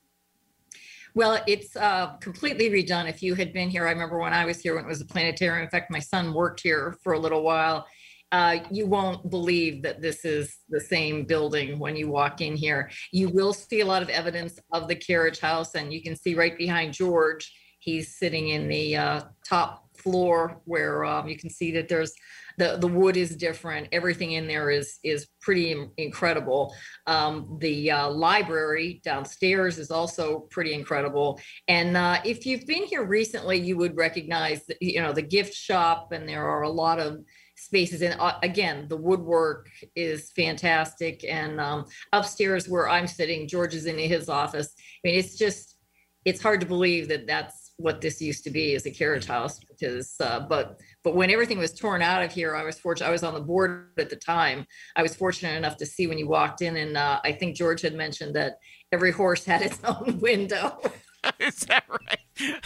[1.14, 3.08] Well, it's uh, completely redone.
[3.08, 5.06] If you had been here, I remember when I was here when it was a
[5.06, 5.62] planetarium.
[5.62, 7.86] In fact, my son worked here for a little while
[8.34, 12.90] uh, you won't believe that this is the same building when you walk in here.
[13.12, 16.34] You will see a lot of evidence of the carriage house, and you can see
[16.34, 17.48] right behind George,
[17.78, 22.12] he's sitting in the uh, top floor where um, you can see that there's
[22.58, 23.88] the the wood is different.
[23.90, 26.72] Everything in there is is pretty incredible.
[27.06, 31.40] Um, the uh, library downstairs is also pretty incredible.
[31.66, 35.54] And uh, if you've been here recently, you would recognize that, you know the gift
[35.54, 37.24] shop, and there are a lot of
[37.56, 43.74] spaces and uh, again the woodwork is fantastic and um, upstairs where i'm sitting george
[43.76, 45.76] is in his office i mean it's just
[46.24, 49.58] it's hard to believe that that's what this used to be as a carriage house
[49.58, 53.10] because uh, but but when everything was torn out of here i was fortunate i
[53.10, 56.28] was on the board at the time i was fortunate enough to see when you
[56.28, 58.58] walked in and uh, i think george had mentioned that
[58.92, 60.80] every horse had its own window
[61.40, 62.60] Is that right?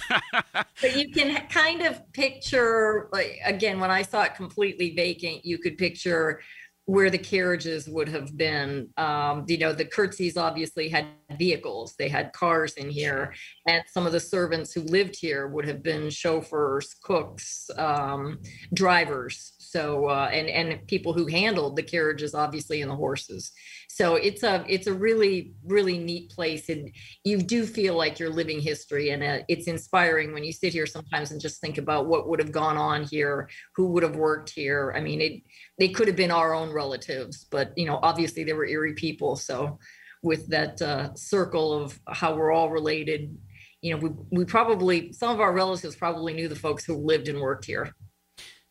[0.81, 5.59] but you can kind of picture, like, again, when I saw it completely vacant, you
[5.59, 6.41] could picture
[6.89, 8.89] where the carriages would have been.
[8.97, 11.05] Um, you know, the Curtzes obviously had
[11.39, 13.35] vehicles, they had cars in here,
[13.67, 18.39] and some of the servants who lived here would have been chauffeurs, cooks, um,
[18.73, 19.53] drivers.
[19.71, 23.53] So, uh, and and people who handled the carriages, obviously, and the horses.
[23.89, 26.91] So it's a it's a really really neat place and
[27.25, 30.87] you do feel like you're living history and uh, it's inspiring when you sit here
[30.87, 34.51] sometimes and just think about what would have gone on here who would have worked
[34.51, 34.95] here.
[34.97, 35.43] I mean it
[35.79, 39.37] they could have been our own relatives but you know obviously they were erie people.
[39.37, 39.79] So
[40.23, 43.37] with that uh, circle of how we're all related
[43.83, 47.29] you know we, we probably some of our relatives probably knew the folks who lived
[47.29, 47.93] and worked here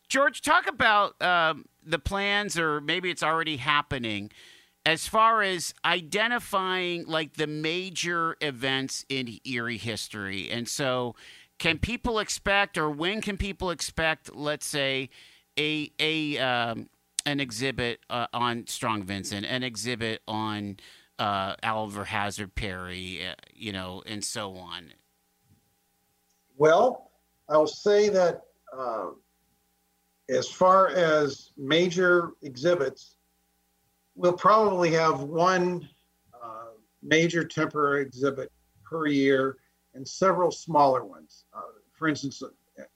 [0.09, 4.31] george talk about um, the plans or maybe it's already happening
[4.87, 10.49] as far as identifying like the major events in Erie history.
[10.49, 11.13] And so,
[11.59, 15.09] can people expect, or when can people expect, let's say,
[15.59, 16.87] a a um,
[17.25, 20.77] an exhibit uh, on Strong Vincent, an exhibit on
[21.19, 24.93] uh, Oliver Hazard Perry, uh, you know, and so on?
[26.55, 27.11] Well,
[27.49, 29.07] I'll say that uh,
[30.29, 33.17] as far as major exhibits,
[34.15, 35.87] we'll probably have one
[37.07, 38.51] major temporary exhibit
[38.83, 39.57] per year
[39.93, 41.45] and several smaller ones.
[41.55, 41.61] Uh,
[41.93, 42.43] for instance,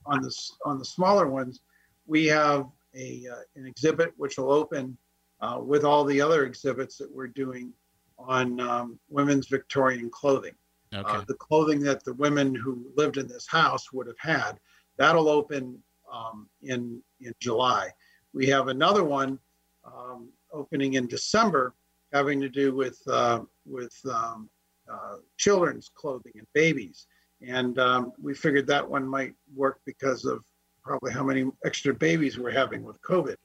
[0.06, 1.60] on the, on the smaller ones,
[2.06, 4.96] we have a, uh, an exhibit which will open
[5.40, 7.72] uh, with all the other exhibits that we're doing
[8.18, 10.54] on um, women's Victorian clothing.
[10.94, 11.10] Okay.
[11.10, 14.60] Uh, the clothing that the women who lived in this house would have had.
[14.98, 15.78] That'll open
[16.12, 17.90] um, in in July.
[18.32, 19.38] We have another one
[19.84, 21.74] um, opening in December,
[22.12, 24.48] having to do with uh, with um,
[24.90, 27.06] uh, children's clothing and babies.
[27.40, 30.44] And um, we figured that one might work because of
[30.84, 33.36] probably how many extra babies we're having with COVID.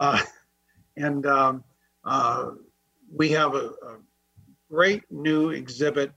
[0.00, 0.20] Uh,
[0.96, 1.64] and um,
[2.04, 2.50] uh,
[3.14, 3.98] we have a, a
[4.70, 6.12] great new exhibit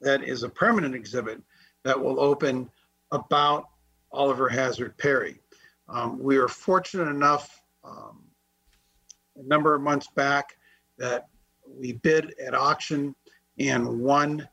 [0.00, 1.40] that is a permanent exhibit
[1.84, 2.68] that will open
[3.12, 3.66] about
[4.12, 5.40] Oliver Hazard Perry.
[5.88, 8.24] Um, we were fortunate enough um,
[9.36, 10.56] a number of months back
[10.98, 11.28] that
[11.68, 13.14] we bid at auction
[13.58, 14.48] and won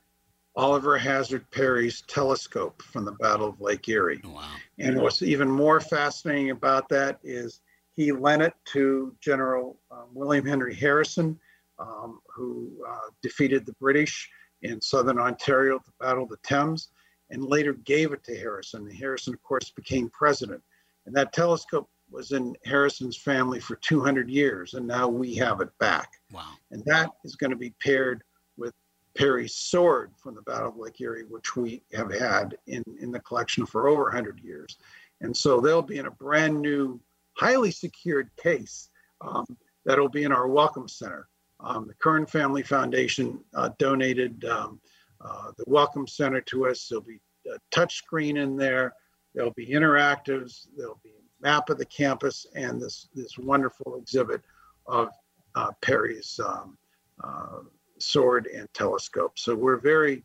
[0.56, 4.22] Oliver Hazard Perry's telescope from the Battle of Lake Erie.
[4.24, 4.44] Wow.
[4.78, 7.62] And what's even more fascinating about that is
[7.96, 11.39] he lent it to General um, William Henry Harrison,
[11.80, 14.30] um, who uh, defeated the British
[14.62, 16.89] in southern Ontario at the Battle of the Thames,
[17.34, 18.88] and later gave it to Harrison.
[18.88, 20.62] And Harrison, of course, became president.
[21.06, 25.76] And that telescope was in Harrison's family for 200 years, and now we have it
[25.80, 26.12] back.
[26.32, 26.52] Wow.
[26.72, 28.24] And that is going to be paired
[28.56, 28.72] with
[29.17, 33.19] Perry's sword from the Battle of Lake Erie, which we have had in, in the
[33.19, 34.78] collection for over 100 years.
[35.22, 37.00] And so they'll be in a brand new,
[37.34, 38.89] highly secured case
[39.22, 39.46] um,
[39.86, 41.28] that'll be in our Welcome Center.
[41.60, 44.80] Um, the Kern Family Foundation uh, donated um,
[45.23, 46.88] uh, the Welcome Center to us.
[46.88, 48.93] There'll be a touch screen in there.
[49.33, 50.67] There'll be interactives.
[50.77, 54.41] There'll be a map of the campus and this this wonderful exhibit
[54.88, 55.09] of
[55.55, 56.77] uh, Perry's um,
[57.23, 57.59] uh,
[57.99, 59.38] sword and telescope.
[59.38, 60.23] So we're very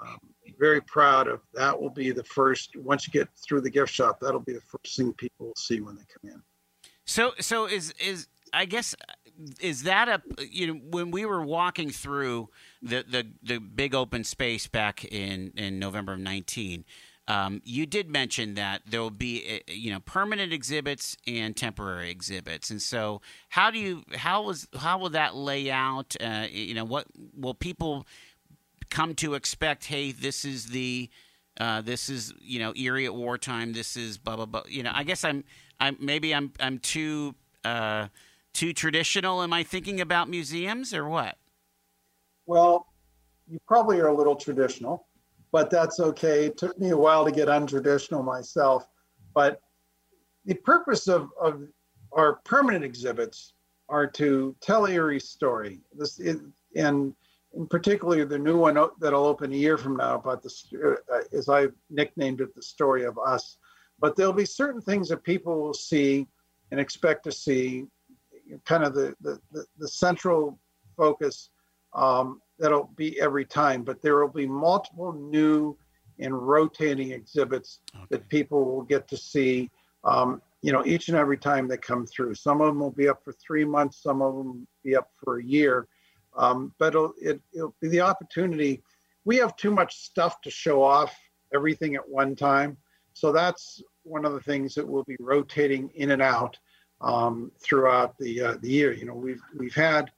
[0.00, 0.18] um,
[0.58, 1.80] very proud of that.
[1.80, 4.18] Will be the first once you get through the gift shop.
[4.20, 6.42] That'll be the first thing people will see when they come in.
[7.04, 8.94] So so is is I guess
[9.60, 12.48] is that a you know when we were walking through
[12.82, 16.84] the the, the big open space back in in November of 19
[17.28, 21.56] um, you did mention that there will be eh, eh, you know permanent exhibits and
[21.56, 22.70] temporary exhibits.
[22.70, 26.16] And so how do you how was how will that lay out?
[26.20, 28.06] Uh, you know what will people
[28.90, 31.08] come to expect hey this is the
[31.58, 34.90] uh, this is you know Erie at wartime this is blah blah blah you know
[34.92, 35.44] I guess I'm
[35.78, 38.08] I'm maybe I'm I'm too uh,
[38.52, 39.42] too traditional?
[39.42, 41.36] Am I thinking about museums or what?
[42.46, 42.86] Well,
[43.48, 45.06] you probably are a little traditional,
[45.50, 46.46] but that's okay.
[46.46, 48.86] It took me a while to get untraditional myself.
[49.34, 49.60] But
[50.44, 51.62] the purpose of, of
[52.12, 53.54] our permanent exhibits
[53.88, 55.80] are to tell Erie's story.
[55.96, 56.18] This
[56.74, 57.14] and
[57.54, 61.48] in particular the new one that'll open a year from now about the uh, as
[61.48, 63.58] I've nicknamed it the story of us.
[63.98, 66.26] But there'll be certain things that people will see
[66.70, 67.86] and expect to see
[68.64, 70.58] kind of the, the, the, the central
[70.96, 71.50] focus
[71.94, 75.76] um, that'll be every time, but there will be multiple new
[76.18, 78.04] and rotating exhibits okay.
[78.10, 79.70] that people will get to see,
[80.04, 82.34] um, you know, each and every time they come through.
[82.34, 85.10] Some of them will be up for three months, some of them will be up
[85.22, 85.88] for a year,
[86.36, 88.82] um, but it'll, it, will be the opportunity.
[89.24, 91.14] We have too much stuff to show off
[91.54, 92.76] everything at one time.
[93.14, 96.58] So that's one of the things that we'll be rotating in and out
[97.02, 98.92] um, throughout the uh, the year.
[98.92, 100.10] You know, we've we've had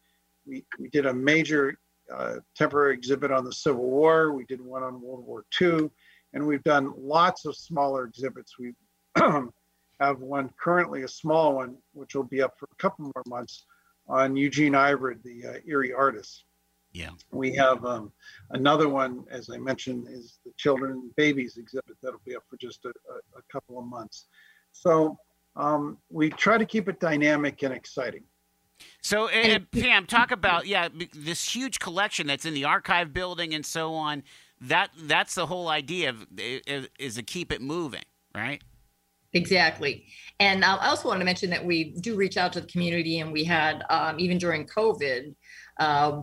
[0.47, 1.79] we we did a major
[2.13, 4.33] uh, temporary exhibit on the Civil War.
[4.33, 5.91] We did one on World War II,
[6.33, 8.59] and we've done lots of smaller exhibits.
[8.59, 8.75] We
[10.01, 13.65] have one currently, a small one, which will be up for a couple more months
[14.07, 16.45] on Eugene Iverd, the uh, Erie artist.
[16.93, 17.11] Yeah.
[17.33, 18.13] We have um,
[18.51, 22.57] another one, as I mentioned, is the Children and Babies exhibit that'll be up for
[22.57, 24.27] just a, a, a couple of months.
[24.71, 25.19] So
[25.57, 28.23] um, we try to keep it dynamic and exciting.
[29.03, 33.65] So, and, Pam, talk about yeah this huge collection that's in the archive building and
[33.65, 34.23] so on.
[34.61, 36.27] That that's the whole idea of
[36.99, 38.63] is to keep it moving, right?
[39.35, 40.07] Exactly.
[40.39, 43.33] And I also want to mention that we do reach out to the community, and
[43.33, 45.35] we had um, even during COVID,
[45.81, 46.23] uh,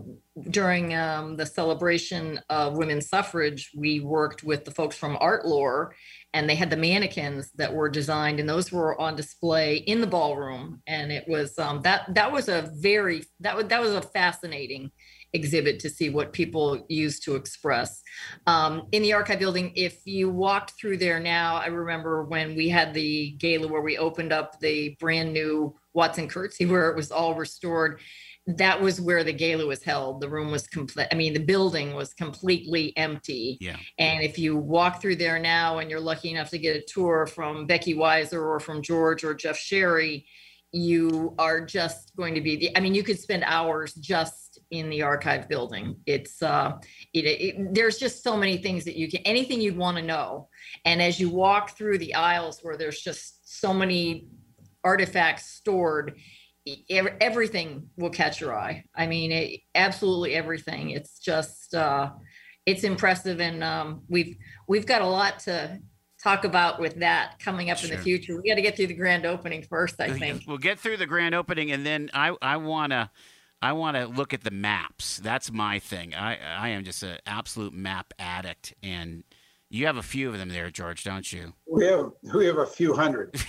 [0.50, 5.94] during um, the celebration of women's suffrage, we worked with the folks from Art Lore
[6.34, 10.08] and they had the mannequins that were designed and those were on display in the
[10.08, 10.82] ballroom.
[10.88, 14.92] And it was um, that that was a very that was that was a fascinating
[15.34, 18.02] exhibit to see what people used to express.
[18.48, 22.70] Um, in the archive building if you walked through there now i remember when we
[22.70, 27.12] had the gala where we opened up the brand new watson Curtze where it was
[27.12, 28.00] all restored
[28.58, 30.22] that was where the gala was held.
[30.22, 31.08] The room was complete.
[31.12, 33.58] I mean, the building was completely empty.
[33.60, 33.78] Yeah.
[33.98, 37.28] And if you walk through there now and you're lucky enough to get a tour
[37.28, 40.26] from Becky Weiser or from George or Jeff Sherry,
[40.74, 44.90] you are just going to be the, I mean, you could spend hours just in
[44.90, 45.98] the archive building.
[46.06, 46.78] It's, uh,
[47.14, 50.48] it, it, there's just so many things that you can, anything you'd want to know.
[50.86, 54.28] And as you walk through the aisles where there's just so many
[54.84, 56.18] artifacts stored,
[57.20, 58.86] everything will catch your eye.
[58.96, 60.92] I mean, it, absolutely everything.
[60.92, 62.12] It's just uh,
[62.66, 64.36] it's impressive, and um, we've
[64.68, 65.80] we've got a lot to
[66.24, 67.90] talk about with that coming up sure.
[67.90, 68.40] in the future.
[68.40, 70.44] We got to get through the grand opening first, I think.
[70.48, 73.10] We'll get through the grand opening, and then I I want to.
[73.64, 75.20] I want to look at the maps.
[75.20, 76.16] That's my thing.
[76.16, 79.24] I I am just an absolute map addict, and
[79.70, 81.54] you have a few of them there, George, don't you?
[81.66, 83.40] We have we have a few hundred.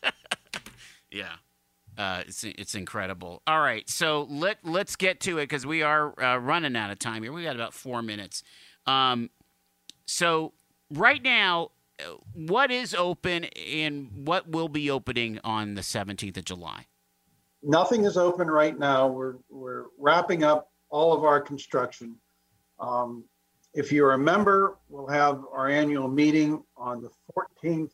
[1.10, 1.34] yeah.
[1.96, 3.42] Uh, it's it's incredible.
[3.46, 6.98] All right, so let let's get to it because we are uh, running out of
[6.98, 7.32] time here.
[7.32, 8.42] We got about four minutes.
[8.86, 9.30] Um,
[10.06, 10.52] so
[10.90, 11.70] right now,
[12.00, 16.86] uh, what is open and what will be opening on the seventeenth of July?
[17.62, 19.06] Nothing is open right now.
[19.06, 22.16] We're we're wrapping up all of our construction.
[22.80, 23.24] Um,
[23.74, 27.10] if you're a member, we'll have our annual meeting on the
[27.64, 27.90] 14th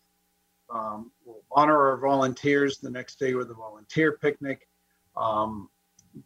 [0.73, 4.68] um, we'll honor our volunteers the next day with a volunteer picnic.
[5.16, 5.68] Um,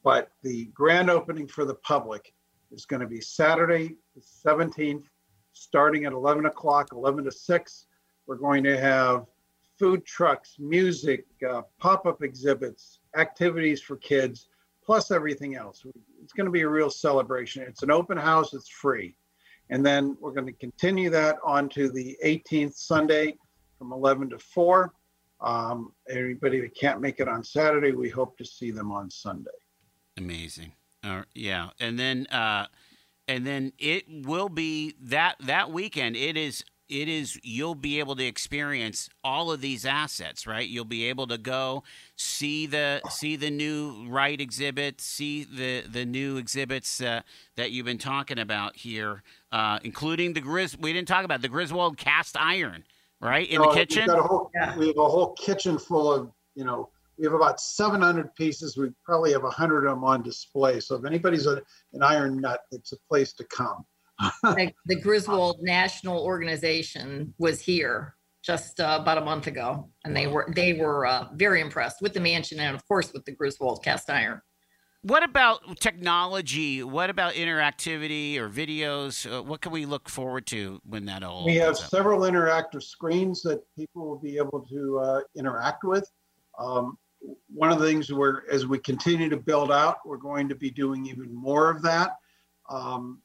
[0.02, 2.32] but the grand opening for the public
[2.70, 5.04] is going to be Saturday, the 17th,
[5.52, 7.86] starting at 11 o'clock, 11 to 6.
[8.26, 9.26] We're going to have
[9.78, 14.48] food trucks, music, uh, pop up exhibits, activities for kids,
[14.84, 15.84] plus everything else.
[16.22, 17.62] It's going to be a real celebration.
[17.62, 19.16] It's an open house, it's free.
[19.70, 23.36] And then we're going to continue that on to the 18th Sunday
[23.78, 24.92] from 11 to 4.
[25.40, 29.50] Um, anybody that can't make it on Saturday, we hope to see them on Sunday.
[30.16, 30.72] Amazing.
[31.02, 32.66] Uh, yeah, and then uh,
[33.28, 36.16] and then it will be that that weekend.
[36.16, 40.84] It is it is you'll be able to experience all of these assets right you'll
[40.84, 41.82] be able to go
[42.16, 47.22] see the see the new Wright exhibit see the the new exhibits uh,
[47.56, 51.48] that you've been talking about here uh, including the gris we didn't talk about the
[51.48, 52.84] griswold cast iron
[53.20, 54.08] right in the kitchen.
[54.08, 54.76] Whole, yeah.
[54.76, 56.90] We have a whole kitchen full of you know.
[57.16, 58.76] We have about 700 pieces.
[58.76, 60.80] We probably have 100 of them on display.
[60.80, 61.62] So if anybody's a,
[61.92, 63.84] an iron nut, it's a place to come.
[64.42, 70.26] like the Griswold National Organization was here just uh, about a month ago, and they
[70.26, 73.82] were they were uh, very impressed with the mansion and of course with the Griswold
[73.82, 74.40] cast iron.
[75.04, 76.82] What about technology?
[76.82, 79.30] What about interactivity or videos?
[79.30, 81.44] Uh, what can we look forward to when that all?
[81.44, 86.10] We have several interactive screens that people will be able to uh, interact with.
[86.58, 86.96] Um,
[87.52, 90.70] one of the things where, as we continue to build out, we're going to be
[90.70, 92.16] doing even more of that.
[92.70, 93.20] Um,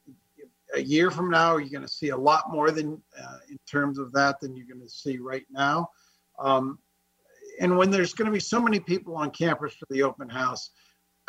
[0.76, 4.00] a year from now, you're going to see a lot more than uh, in terms
[4.00, 5.92] of that than you're going to see right now.
[6.40, 6.80] Um,
[7.62, 10.72] and when there's going to be so many people on campus for the open house,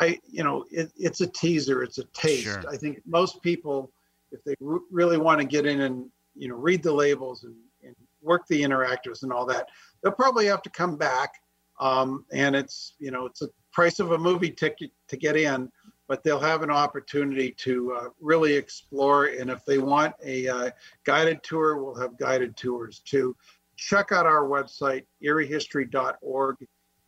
[0.01, 2.43] I, you know, it, it's a teaser, it's a taste.
[2.43, 2.63] Sure.
[2.69, 3.91] I think most people,
[4.31, 7.55] if they r- really want to get in and, you know, read the labels and,
[7.83, 9.67] and, work the interactives and all that,
[10.01, 11.33] they'll probably have to come back.
[11.79, 15.71] Um, and it's, you know, it's a price of a movie ticket to get in,
[16.07, 19.25] but they'll have an opportunity to uh, really explore.
[19.25, 20.69] And if they want a uh,
[21.03, 23.35] guided tour, we'll have guided tours too.
[23.75, 26.57] Check out our website, eriehistory.org,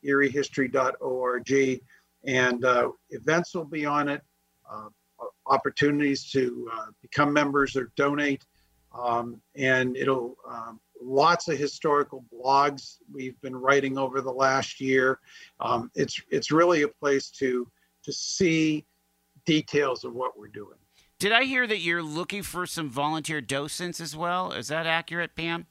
[0.04, 1.78] eriehistory.org
[2.26, 4.22] and uh, events will be on it,
[4.72, 4.88] uh,
[5.48, 8.46] opportunities to uh, become members or donate,
[8.98, 15.20] um, and it'll um, lots of historical blogs we've been writing over the last year.
[15.60, 17.68] Um, it's it's really a place to
[18.04, 18.86] to see
[19.46, 20.78] details of what we're doing.
[21.20, 24.52] Did I hear that you're looking for some volunteer docents as well?
[24.52, 25.68] Is that accurate, Pam?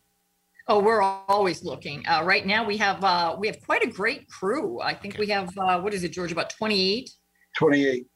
[0.73, 2.03] Oh, we're always looking.
[2.09, 4.81] Uh, right now, we have uh, we have quite a great crew.
[4.81, 6.33] I think we have uh, what is it, George?
[6.33, 7.11] About twenty eight.
[7.55, 8.07] Twenty eight.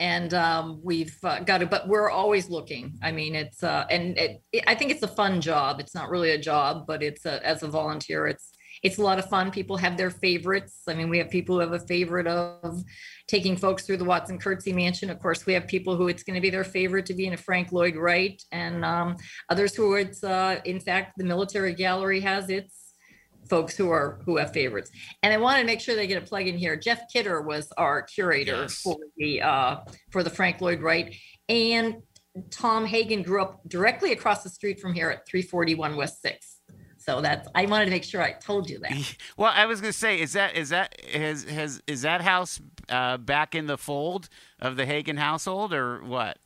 [0.00, 2.98] And um, we've uh, got it, but we're always looking.
[3.00, 5.78] I mean, it's uh, and it, it, I think it's a fun job.
[5.78, 8.50] It's not really a job, but it's a, as a volunteer, it's
[8.82, 9.50] it's a lot of fun.
[9.50, 10.82] People have their favorites.
[10.88, 12.82] I mean, we have people who have a favorite of
[13.28, 15.10] taking folks through the Watson Curtze Mansion.
[15.10, 17.34] Of course, we have people who it's going to be their favorite to be in
[17.34, 19.16] a Frank Lloyd Wright, and um,
[19.48, 22.94] others who it's, uh, in fact, the Military Gallery has its
[23.48, 24.90] folks who are who have favorites.
[25.22, 26.76] And I want to make sure they get a plug in here.
[26.76, 28.80] Jeff Kidder was our curator yes.
[28.80, 29.76] for the uh,
[30.10, 31.14] for the Frank Lloyd Wright,
[31.48, 31.96] and
[32.50, 36.59] Tom Hagen grew up directly across the street from here at 341 West Sixth.
[37.00, 38.92] So that's I wanted to make sure I told you that.
[39.38, 42.60] Well, I was going to say, is that is that has has is that house
[42.90, 44.28] uh, back in the fold
[44.60, 46.38] of the Hagen household, or what?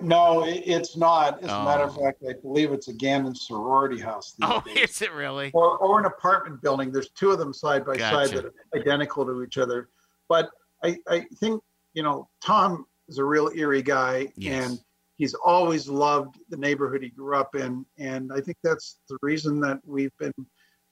[0.00, 1.42] No, it, it's not.
[1.42, 2.04] As a matter of Oh.
[2.04, 4.32] fact, I believe it's a Gannon sorority house.
[4.38, 4.76] these Oh, days.
[4.90, 5.50] is it really?
[5.52, 6.92] or, or an apartment building.
[6.92, 8.28] There's two of them side by Gotcha.
[8.28, 9.88] side that are identical to each other.
[10.28, 10.50] But
[10.84, 11.62] I, I think,
[11.94, 14.70] you know, Tom is a real Erie guy Yes.
[14.70, 14.78] and
[15.20, 17.84] he's always loved the neighborhood he grew up in.
[17.98, 20.32] And I think that's the reason that we've been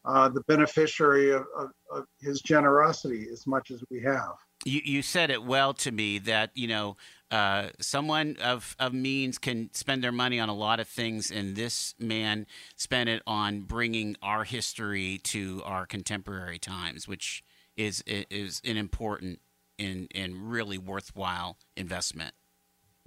[0.05, 4.35] uh, the beneficiary of, of, of his generosity as much as we have.
[4.65, 6.97] You you said it well to me that you know
[7.31, 11.57] uh, someone of of means can spend their money on a lot of things, and
[11.57, 17.45] this man spent it on bringing our history to our contemporary times, which
[17.77, 19.41] is is an important
[19.79, 22.35] and and really worthwhile investment.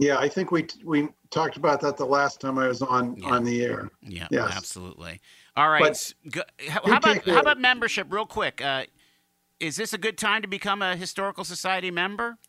[0.01, 3.29] Yeah, I think we we talked about that the last time I was on Yeah.
[3.29, 3.87] on the air.
[4.01, 4.51] Yeah, Yes.
[4.57, 5.21] absolutely.
[5.55, 6.13] All right.
[6.31, 8.61] Go- how, about how about membership, real quick?
[8.61, 8.85] Uh,
[9.59, 12.39] is this a good time to become a historical society member?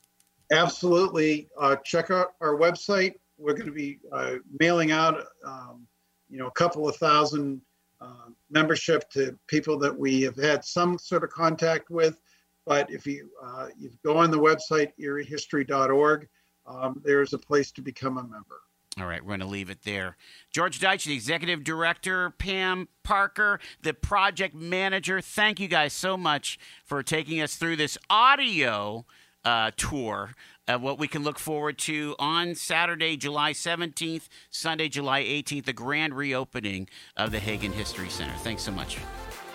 [0.50, 1.50] Absolutely.
[1.58, 3.16] Uh, check out our website.
[3.36, 5.86] We're going to be uh, mailing out, um,
[6.30, 7.60] you know, a couple of thousand
[8.00, 12.18] uh, membership to people that we have had some sort of contact with.
[12.64, 16.28] But if you uh, you go on the website eriehistory.org,
[16.66, 18.60] um, there's a place to become a member.
[18.98, 20.16] All right, we're going to leave it there.
[20.50, 25.20] George Deitch, the executive director, Pam Parker, the project manager.
[25.22, 29.06] Thank you guys so much for taking us through this audio
[29.44, 30.34] uh, tour
[30.68, 35.72] of what we can look forward to on Saturday, July 17th, Sunday, July 18th, the
[35.72, 38.34] grand reopening of the Hagen History Center.
[38.38, 38.98] Thanks so much.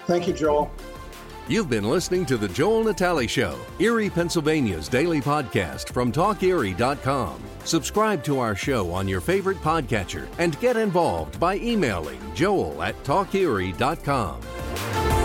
[0.08, 0.72] Thank you, Joel.
[1.50, 7.42] You've been listening to The Joel Natali Show, Erie, Pennsylvania's daily podcast from TalkErie.com.
[7.64, 13.02] Subscribe to our show on your favorite podcatcher and get involved by emailing joel at
[13.06, 15.17] TalkErie.com.